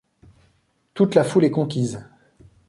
Toute 0.95 1.13
la 1.13 1.23
foule 1.23 1.45
est 1.45 1.51
conquise; 1.51 2.03